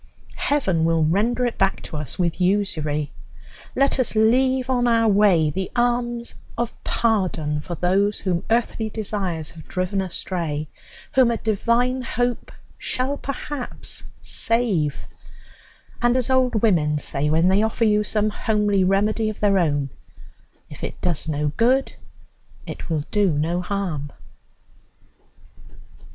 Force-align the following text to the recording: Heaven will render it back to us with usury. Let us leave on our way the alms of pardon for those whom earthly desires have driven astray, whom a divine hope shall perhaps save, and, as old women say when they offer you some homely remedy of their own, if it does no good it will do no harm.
Heaven 0.37 0.83
will 0.83 1.03
render 1.05 1.45
it 1.45 1.59
back 1.59 1.83
to 1.83 1.95
us 1.97 2.17
with 2.17 2.41
usury. 2.41 3.11
Let 3.75 3.99
us 3.99 4.15
leave 4.15 4.67
on 4.67 4.87
our 4.87 5.07
way 5.07 5.51
the 5.51 5.69
alms 5.75 6.33
of 6.57 6.73
pardon 6.83 7.59
for 7.61 7.75
those 7.75 8.17
whom 8.19 8.43
earthly 8.49 8.89
desires 8.89 9.51
have 9.51 9.67
driven 9.67 10.01
astray, 10.01 10.67
whom 11.13 11.29
a 11.29 11.37
divine 11.37 12.01
hope 12.01 12.51
shall 12.79 13.15
perhaps 13.15 14.03
save, 14.21 15.05
and, 16.01 16.17
as 16.17 16.31
old 16.31 16.63
women 16.63 16.97
say 16.97 17.29
when 17.29 17.47
they 17.47 17.61
offer 17.61 17.83
you 17.85 18.03
some 18.03 18.31
homely 18.31 18.83
remedy 18.83 19.29
of 19.29 19.39
their 19.39 19.59
own, 19.59 19.91
if 20.67 20.83
it 20.83 20.99
does 21.01 21.27
no 21.27 21.49
good 21.57 21.93
it 22.65 22.89
will 22.89 23.03
do 23.11 23.33
no 23.33 23.61
harm. 23.61 24.11